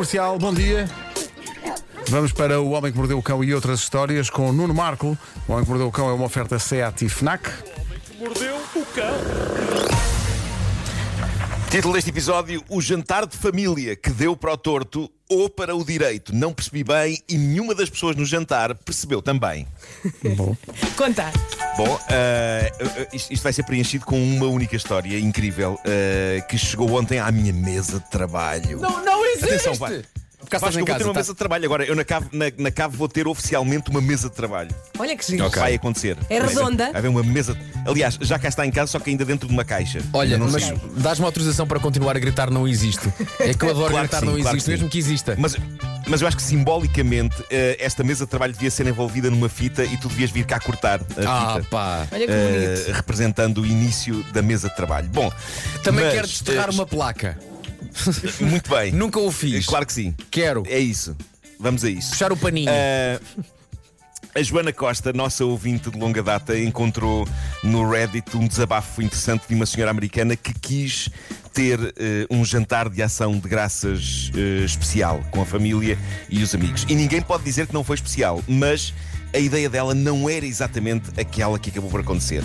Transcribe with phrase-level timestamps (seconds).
[0.00, 0.88] Comercial, bom dia.
[2.08, 5.08] Vamos para O Homem que Mordeu o Cão e outras histórias com Nuno Marco.
[5.46, 7.46] O Homem que Mordeu o Cão é uma oferta SEAT e FNAC.
[8.18, 9.14] Mordeu o cão.
[11.70, 15.84] Título deste episódio: O jantar de família que deu para o torto ou para o
[15.84, 16.34] direito.
[16.34, 19.68] Não percebi bem e nenhuma das pessoas no jantar percebeu também.
[20.96, 21.30] Conta.
[21.76, 26.56] Bom, eh, eh, isto, isto vai ser preenchido com uma única história incrível eh, que
[26.56, 28.80] chegou ontem à minha mesa de trabalho.
[28.80, 29.09] Não, não!
[29.42, 30.02] Atenção, vai.
[30.40, 31.64] Porque Vasco, em eu vou ter uma tá- mesa de trabalho.
[31.66, 34.70] Agora, eu na cave, na, na cave vou ter oficialmente uma mesa de trabalho.
[34.98, 35.48] Olha que giro.
[35.50, 36.16] Vai acontecer.
[36.30, 36.86] É redonda?
[36.86, 37.56] Vai haver uma mesa.
[37.86, 40.00] Aliás, já cá está em casa, só que ainda dentro de uma caixa.
[40.14, 43.06] Olha, não mas dás-me autorização para continuar a gritar não existe.
[43.38, 44.70] É que eu adoro Claro que gritar sim, não claro existe, sim.
[44.72, 45.36] mesmo que exista.
[45.38, 45.56] Mas,
[46.08, 49.84] mas eu acho que simbolicamente eh, esta mesa de trabalho devia ser envolvida numa fita
[49.84, 51.04] e tu devias vir cá cortar a
[51.52, 51.68] Ah, fita.
[51.70, 52.06] pá.
[52.10, 52.92] Olha que eh, bonito.
[52.96, 55.08] representando o início da mesa de trabalho.
[55.10, 55.30] Bom,
[55.84, 57.38] Também mas, quero desterrar eh, uma placa.
[58.40, 58.92] Muito bem.
[58.92, 59.66] Nunca o fiz.
[59.66, 60.14] Claro que sim.
[60.30, 60.62] Quero.
[60.66, 61.16] É isso.
[61.58, 62.10] Vamos a isso.
[62.10, 62.70] Puxar o paninho.
[62.70, 63.20] Eh,
[64.34, 67.28] a Joana Costa, nossa ouvinte de longa data, encontrou
[67.64, 71.10] no Reddit um desabafo interessante de uma senhora americana que quis
[71.52, 76.54] ter eh, um jantar de ação de graças eh, especial com a família e os
[76.54, 76.86] amigos.
[76.88, 78.94] E ninguém pode dizer que não foi especial, mas
[79.32, 82.42] a ideia dela não era exatamente aquela que acabou por acontecer.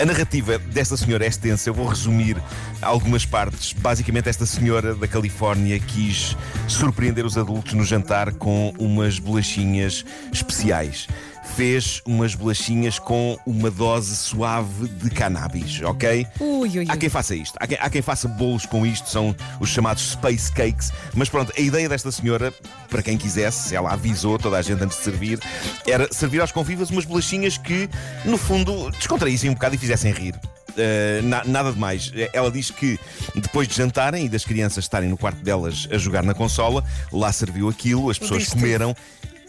[0.00, 2.36] A narrativa desta senhora é extensa, eu vou resumir
[2.82, 3.72] algumas partes.
[3.72, 6.36] Basicamente, esta senhora da Califórnia quis
[6.68, 11.08] surpreender os adultos no jantar com umas bolachinhas especiais.
[11.54, 16.26] Fez umas bolachinhas com uma dose suave de cannabis, ok?
[16.38, 16.86] Ui, ui, ui.
[16.88, 20.10] Há quem faça isto, há quem, há quem faça bolos com isto, são os chamados
[20.10, 20.92] space cakes.
[21.14, 22.52] Mas pronto, a ideia desta senhora,
[22.90, 25.40] para quem quisesse, ela avisou toda a gente antes de servir,
[25.86, 27.88] era servir aos convivas umas bolachinhas que,
[28.26, 30.34] no fundo, descontraíssem um bocado e fizessem rir.
[30.72, 32.12] Uh, na- nada de mais.
[32.34, 33.00] Ela diz que
[33.34, 37.32] depois de jantarem e das crianças estarem no quarto delas a jogar na consola, lá
[37.32, 38.94] serviu aquilo, as pessoas comeram,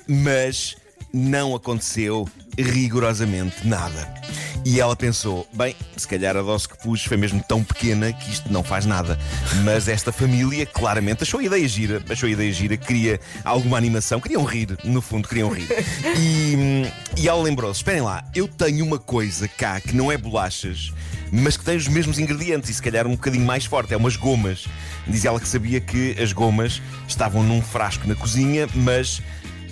[0.08, 0.78] mas
[1.14, 2.28] não aconteceu
[2.58, 4.14] rigorosamente nada.
[4.66, 8.32] E ela pensou: bem, se calhar a dose que pus foi mesmo tão pequena que
[8.32, 9.18] isto não faz nada.
[9.64, 14.20] Mas esta família claramente achou a ideia gira, achou a ideia gira, queria alguma animação,
[14.20, 15.68] queriam rir, no fundo, queriam rir.
[16.20, 20.92] E, e ela lembrou-se: esperem lá, eu tenho uma coisa cá que não é bolachas.
[21.32, 24.16] Mas que tem os mesmos ingredientes e se calhar um bocadinho mais forte, é umas
[24.16, 24.66] gomas.
[25.06, 29.22] Diz ela que sabia que as gomas estavam num frasco na cozinha, mas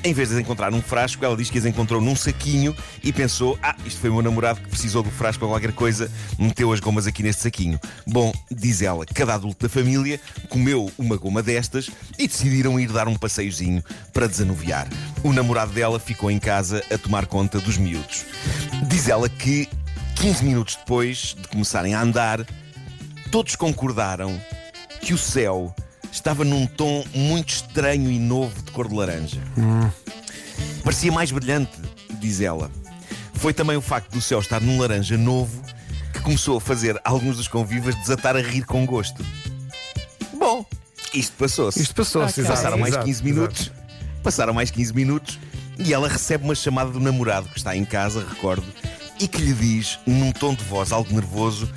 [0.06, 3.58] em vez de encontrar num frasco, ela diz que as encontrou num saquinho e pensou:
[3.62, 6.80] ah, isto foi o meu namorado que precisou do frasco para qualquer coisa, meteu as
[6.80, 7.80] gomas aqui neste saquinho.
[8.06, 11.90] Bom, diz ela, cada adulto da família comeu uma goma destas
[12.20, 13.84] e decidiram ir dar um passeiozinho
[14.14, 14.88] para desanuviar.
[15.24, 18.26] O namorado dela ficou em casa a tomar conta dos miúdos.
[18.88, 19.68] Diz ela que
[20.18, 22.46] 15 minutos depois de começarem a andar,
[23.32, 24.40] todos concordaram
[25.02, 25.74] que o céu
[26.16, 29.42] estava num tom muito estranho e novo de cor de laranja.
[30.84, 31.72] Parecia mais brilhante,
[32.20, 32.72] diz ela.
[33.34, 35.62] Foi também o facto do céu estar num laranja novo
[36.14, 39.24] que começou a fazer alguns dos convivas desatar a rir com gosto.
[40.38, 40.66] Bom,
[41.14, 41.81] isto passou-se.
[41.81, 43.72] Isto passou-se, exato, Passaram mais exato, 15 minutos.
[44.24, 45.40] Passaram mais 15 minutos
[45.78, 48.66] e ela recebe uma chamada do namorado que está em casa, recordo,
[49.20, 51.70] e que lhe diz, num tom de voz algo nervoso: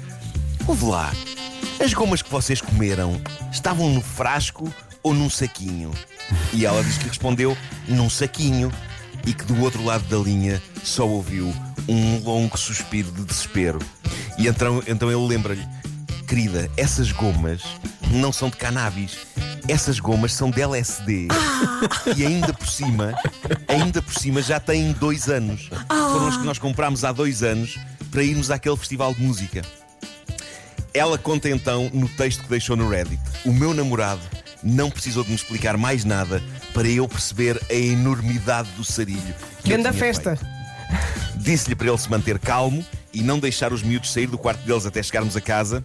[0.66, 1.12] Ouve lá,
[1.81, 3.21] as gomas que vocês comeram
[3.53, 4.72] estavam no frasco
[5.03, 5.93] ou num saquinho?
[6.53, 7.56] E ela diz que respondeu:
[7.87, 8.72] num saquinho.
[9.27, 11.53] E que do outro lado da linha só ouviu
[11.88, 13.78] um longo suspiro de desespero.
[14.38, 15.67] E então, então ele lembra-lhe:
[16.27, 17.62] Querida, essas gomas
[18.11, 19.19] não são de cannabis.
[19.67, 21.28] Essas gomas são de LSD.
[22.17, 23.15] E ainda por cima,
[23.69, 25.69] ainda por cima já têm dois anos.
[25.88, 27.78] Foram as que nós comprámos há dois anos
[28.11, 29.62] para irmos àquele festival de música.
[30.94, 34.21] Ela conta então no texto que deixou no Reddit: O meu namorado
[34.62, 39.34] não precisou de me explicar mais nada para eu perceber a enormidade do sarilho.
[39.62, 40.38] que Grande festa.
[41.37, 44.87] Disse-lhe para ele se manter calmo e não deixar os miúdos sair do quarto deles
[44.87, 45.84] até chegarmos a casa.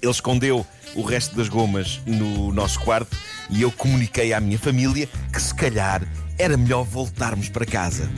[0.00, 3.16] Ele escondeu o resto das gomas no nosso quarto
[3.50, 6.02] e eu comuniquei à minha família que se calhar
[6.38, 8.08] era melhor voltarmos para casa.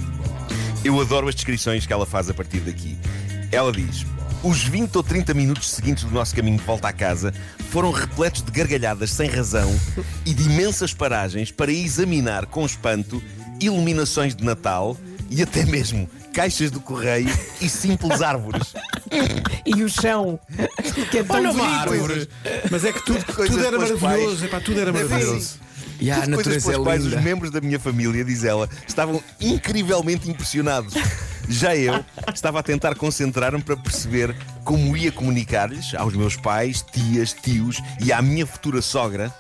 [0.85, 2.97] Eu adoro as descrições que ela faz a partir daqui.
[3.51, 4.07] Ela diz:
[4.45, 7.33] Os 20 ou 30 minutos seguintes do nosso caminho de volta à casa
[7.71, 9.75] foram repletos de gargalhadas sem razão
[10.27, 13.23] e de imensas paragens para examinar com espanto
[13.61, 14.97] iluminações de Natal
[15.31, 17.31] e até mesmo caixas do correio
[17.61, 18.75] e simples árvores.
[19.67, 20.39] E o chão,
[21.11, 21.79] que é tão Olha uma bonito.
[22.05, 22.29] árvore.
[22.71, 24.37] Mas é que tudo, Coisas tudo era pelas maravilhoso.
[24.37, 25.59] quais- Epá, tudo era maravilhoso.
[26.01, 27.17] E a Tudo coisas natureza é pelas quais linda.
[27.17, 30.93] os membros da minha família, diz ela, estavam incrivelmente impressionados.
[31.49, 37.33] Já eu estava a tentar concentrar-me para perceber como ia comunicar-lhes, aos meus pais, tias,
[37.33, 39.33] tios e à minha futura sogra,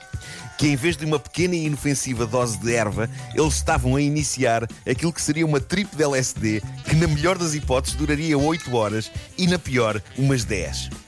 [0.58, 4.68] que em vez de uma pequena e inofensiva dose de erva, eles estavam a iniciar
[4.88, 9.10] aquilo que seria uma trip de LSD que, na melhor das hipóteses, duraria 8 horas
[9.36, 11.03] e, na pior, umas 10.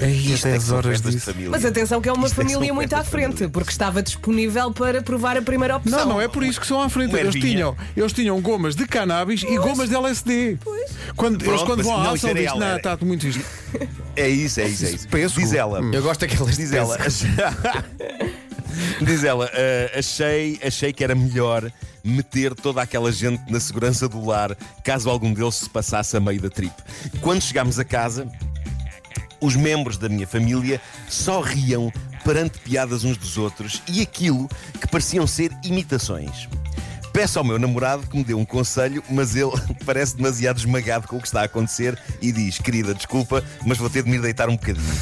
[0.00, 1.20] Isto é que 10 são horas disso.
[1.20, 1.50] família.
[1.50, 3.32] Mas atenção que é uma Isto é que família são muito à festas de frente,
[3.34, 3.48] família.
[3.50, 5.98] porque estava disponível para provar a primeira opção.
[6.00, 7.14] Não, não é por isso que são à frente.
[7.16, 7.54] Eles ervinha.
[7.54, 10.58] tinham, eles tinham gomas de cannabis e gomas de LSD.
[11.16, 13.26] Quando, eles Pronto, quando mas vão à não, era dizem, ela, não, era- está muito
[13.26, 13.44] isto.
[14.14, 15.08] É isso, é isso, é isso.
[15.08, 15.40] Pesco.
[15.40, 15.80] Diz ela.
[15.92, 16.96] Eu gosto daquelas Diz ela.
[19.02, 21.70] Diz ela, "Ah, achei, achei que era melhor
[22.04, 26.40] meter toda aquela gente na segurança do lar caso algum deles se passasse a meio
[26.40, 26.72] da trip.
[27.20, 28.26] Quando chegámos a casa,
[29.40, 31.92] os membros da minha família só riam
[32.24, 34.48] perante piadas uns dos outros e aquilo
[34.80, 36.48] que pareciam ser imitações.
[37.12, 39.50] Peço ao meu namorado que me dê um conselho, mas ele
[39.84, 43.90] parece demasiado esmagado com o que está a acontecer e diz: Querida, desculpa, mas vou
[43.90, 44.94] ter de me deitar um bocadinho.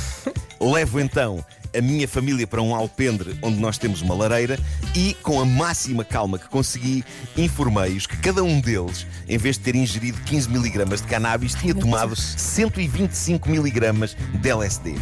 [0.61, 1.45] Levo então
[1.77, 4.59] a minha família para um alpendre onde nós temos uma lareira
[4.95, 7.05] e, com a máxima calma que consegui,
[7.37, 11.75] informei-os que cada um deles, em vez de ter ingerido 15 miligramas de cannabis, tinha
[11.75, 14.95] tomado 125 miligramas de LSD.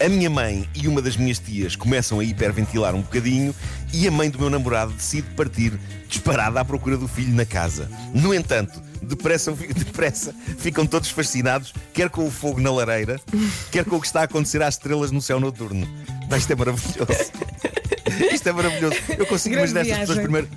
[0.00, 3.52] A minha mãe e uma das minhas tias começam a hiperventilar um bocadinho
[3.92, 5.72] e a mãe do meu namorado decide partir
[6.08, 7.90] disparada à procura do filho na casa.
[8.14, 13.20] No entanto, depressa, depressa ficam todos fascinados, quer com o fogo na lareira,
[13.72, 15.88] quer com o que está a acontecer às estrelas no céu noturno.
[16.36, 17.32] Isto é maravilhoso.
[18.32, 18.96] Isto é maravilhoso.
[19.18, 20.48] Eu consigo Grande imaginar estas pessoas primeiro.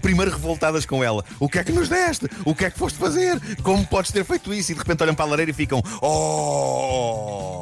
[0.00, 1.24] Primeiro revoltadas com ela.
[1.38, 2.26] O que é que nos deste?
[2.44, 3.38] O que é que foste fazer?
[3.62, 4.72] Como podes ter feito isso?
[4.72, 5.82] E de repente olham para a lareira e ficam.
[6.00, 7.57] Oh!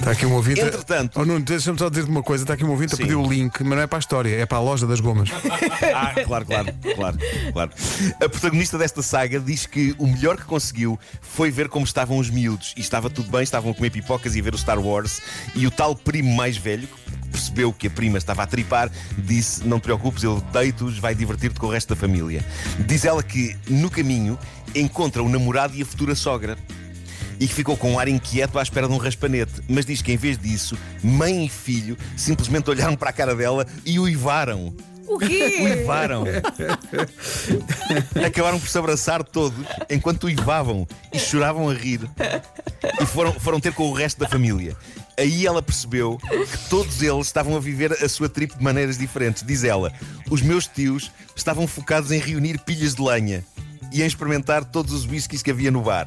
[0.00, 0.60] Está aqui um ouvinte.
[0.60, 2.42] Entretanto- Oh, Nuno, deixa-me só dizer-te uma coisa.
[2.44, 3.02] Está aqui um ouvinte a Sim.
[3.02, 5.28] pedir o link, mas não é para a história, é para a loja das gomas.
[5.92, 7.18] Ah, claro, claro, claro,
[7.52, 7.70] claro.
[8.24, 12.30] A protagonista desta saga diz que o melhor que conseguiu foi ver como estavam os
[12.30, 12.72] miúdos.
[12.76, 15.20] E estava tudo bem, estavam a comer pipocas e a ver o Star Wars.
[15.54, 19.66] E o tal primo mais velho, que percebeu que a prima estava a tripar, disse:
[19.66, 22.44] Não te preocupes, eu deito-os, vai divertir-te com o resto da família.
[22.86, 24.38] Diz ela que, no caminho,
[24.74, 26.56] encontra o namorado e a futura sogra.
[27.40, 29.62] E que ficou com um ar inquieto à espera de um raspanete.
[29.66, 33.66] Mas diz que, em vez disso, mãe e filho simplesmente olharam para a cara dela
[33.84, 34.74] e uivaram.
[35.10, 35.58] O quê?
[35.62, 36.24] Uivaram.
[38.24, 39.58] Acabaram por se abraçar todos
[39.88, 42.00] enquanto uivavam e choravam a rir.
[43.00, 44.76] E foram, foram ter com o resto da família.
[45.18, 49.42] Aí ela percebeu que todos eles estavam a viver a sua trip de maneiras diferentes.
[49.44, 49.92] Diz ela:
[50.30, 53.44] os meus tios estavam focados em reunir pilhas de lenha
[53.92, 56.06] e em experimentar todos os whiskies que havia no bar.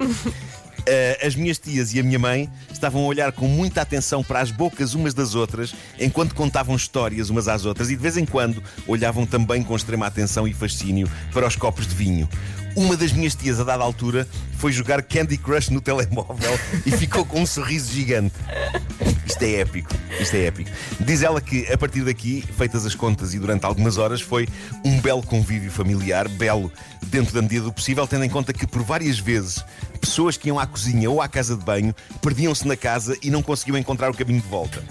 [0.84, 4.42] Uh, as minhas tias e a minha mãe estavam a olhar com muita atenção para
[4.42, 8.26] as bocas umas das outras enquanto contavam histórias umas às outras e de vez em
[8.26, 12.28] quando olhavam também com extrema atenção e fascínio para os copos de vinho.
[12.76, 14.28] Uma das minhas tias, a dada altura,
[14.58, 18.34] foi jogar Candy Crush no telemóvel e ficou com um sorriso gigante.
[19.26, 19.90] Isto é épico,
[20.20, 20.70] isto é épico.
[21.00, 24.48] Diz ela que a partir daqui, feitas as contas e durante algumas horas, foi
[24.84, 26.72] um belo convívio familiar, belo
[27.08, 29.64] dentro da medida do possível, tendo em conta que por várias vezes
[30.00, 33.42] pessoas que iam à cozinha ou à casa de banho perdiam-se na casa e não
[33.42, 34.84] conseguiam encontrar o caminho de volta.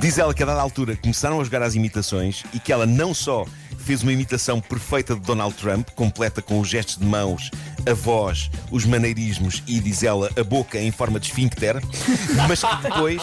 [0.00, 3.12] Diz ela que a dada altura começaram a jogar às imitações e que ela não
[3.12, 3.44] só
[3.90, 7.50] fez uma imitação perfeita de Donald Trump, completa com os gestos de mãos,
[7.84, 11.74] a voz, os maneirismos e, diz ela, a boca em forma de esfíncter,
[12.46, 13.20] mas que depois.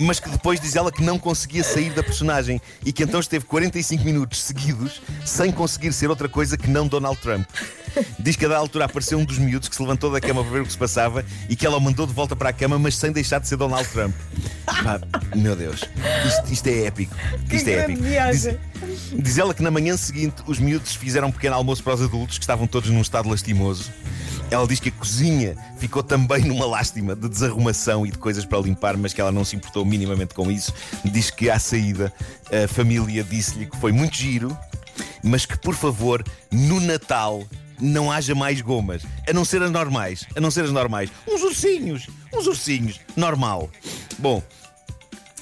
[0.00, 3.44] Mas que depois diz ela que não conseguia sair da personagem e que então esteve
[3.44, 7.46] 45 minutos seguidos sem conseguir ser outra coisa que não Donald Trump.
[8.18, 10.52] Diz que a dada altura apareceu um dos miúdos que se levantou da cama para
[10.52, 12.78] ver o que se passava e que ela o mandou de volta para a cama,
[12.78, 14.14] mas sem deixar de ser Donald Trump.
[15.34, 15.84] Meu Deus,
[16.26, 17.14] isto, isto é épico.
[17.50, 18.58] Isto é grande épico.
[18.82, 22.02] Diz, diz ela que na manhã seguinte os miúdos fizeram um pequeno almoço para os
[22.02, 23.90] adultos que estavam todos num estado lastimoso.
[24.50, 28.58] Ela diz que a cozinha ficou também numa lástima de desarrumação e de coisas para
[28.58, 30.72] limpar, mas que ela não se importou minimamente com isso.
[31.04, 32.12] Diz que à saída
[32.50, 34.56] a família disse-lhe que foi muito giro,
[35.22, 37.44] mas que por favor, no Natal
[37.78, 41.10] não haja mais gomas, a não ser as normais, a não ser as normais.
[41.28, 43.70] Uns ursinhos, uns ursinhos, normal.
[44.18, 44.42] Bom,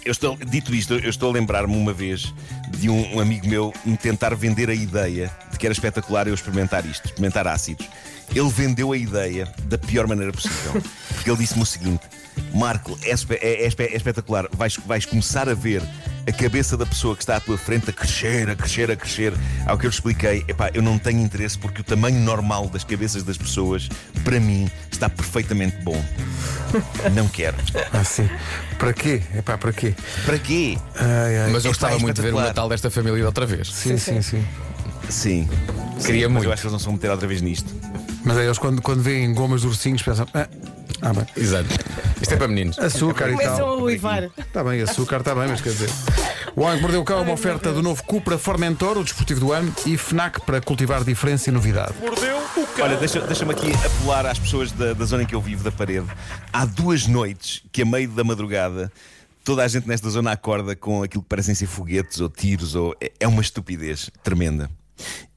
[0.07, 2.33] eu estou, dito isto, eu estou a lembrar-me uma vez
[2.79, 6.35] de um, um amigo meu me tentar vender a ideia de que era espetacular eu
[6.35, 7.89] experimentar isto, experimentar ácidos.
[8.33, 10.81] Ele vendeu a ideia da pior maneira possível.
[11.13, 12.03] Porque ele disse-me o seguinte:
[12.55, 15.83] Marco, é, é- é é espetacular, vais, vais começar a ver
[16.29, 19.33] a cabeça da pessoa que está à tua frente a crescer, a crescer, a crescer.
[19.65, 23.23] Ao que eu expliquei, epá, eu não tenho interesse porque o tamanho normal das cabeças
[23.23, 23.89] das pessoas,
[24.25, 26.03] para mim, está perfeitamente bom.
[27.15, 27.57] Não quero.
[27.93, 28.29] Ah, sim.
[28.79, 29.23] Para quê?
[29.35, 29.95] É pá, para quê?
[30.25, 30.77] Para quê?
[30.97, 31.51] Ai, ai.
[31.53, 32.41] Mas eu Epá, gostava é muito de ver o.
[32.41, 33.69] Natal desta família outra vez.
[33.73, 34.45] Sim, sim, sim.
[35.09, 35.49] Sim.
[36.05, 36.45] Queria Sim, mas muito.
[36.47, 37.73] eu acho que eles não se vão meter outra vez nisto.
[38.25, 40.27] Mas é, eles quando, quando veem gomas de ursinhos pensam.
[40.35, 40.49] "Ah,
[41.03, 41.27] Ah, bem.
[41.37, 41.69] Exato.
[42.21, 42.79] Isto é para meninos.
[42.79, 43.79] Açúcar e Começam tal.
[43.79, 44.25] a uivar.
[44.39, 45.91] Está bem, açúcar está bem, mas quer dizer.
[46.55, 49.41] O Homem que Mordeu o Cão é uma oferta do novo Cupra Formentor, o desportivo
[49.41, 51.93] do ano, e FNAC para cultivar diferença e novidade.
[52.01, 52.87] Mordeu o cão.
[52.87, 55.71] Olha, deixa- deixa-me aqui apelar às pessoas da, da zona em que eu vivo, da
[55.71, 56.07] parede.
[56.53, 58.91] Há duas noites que, a meio da madrugada,
[59.45, 62.75] toda a gente nesta zona acorda com aquilo que parecem ser foguetes ou tiros.
[62.75, 62.97] Ou...
[63.03, 64.71] é- É uma estupidez tremenda.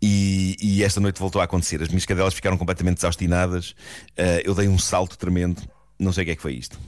[0.01, 1.81] E, e esta noite voltou a acontecer.
[1.81, 3.75] As minhas cadelas ficaram completamente desostinadas.
[4.15, 5.61] Eh, eu dei um salto tremendo.
[5.97, 6.79] Não sei o que é que foi isto.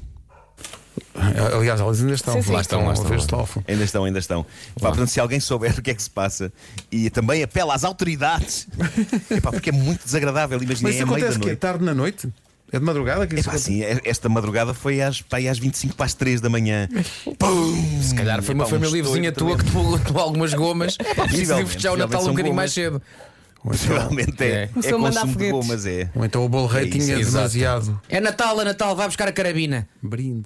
[1.13, 2.33] Aliás, elas ainda estão.
[2.35, 2.51] Sim, sim.
[2.53, 3.09] Lá estão, lá estão.
[3.09, 3.63] ver estofo.
[3.67, 4.43] Ainda estão, ainda estão.
[4.79, 6.51] Pá, portanto, se alguém souber o que é que se passa
[6.91, 8.67] e também apela às autoridades,
[9.29, 10.57] Epá, porque é muito desagradável.
[10.59, 12.31] Mas Imaginei isso da acontece que é tarde na noite?
[12.71, 15.95] É de madrugada que isso Epá, sim, é- esta madrugada foi às, pá, às 25
[15.95, 16.87] para as 3 da manhã.
[17.37, 18.01] Pum!
[18.01, 21.03] Se calhar foi uma Epá, um família vizinha tua que tomou, tomou algumas gomas e
[21.03, 23.01] decidiu possivelmente, festejar o Natal possivelmente um bocadinho mais cedo.
[23.63, 24.63] Ou então, Realmente é, É.
[24.63, 26.09] é, consumo de gomas, é.
[26.15, 29.31] ou então o bolo rei É tinha demasiado É Natal, é Natal, vai buscar a
[29.31, 29.87] carabina.
[30.01, 30.39] brinde.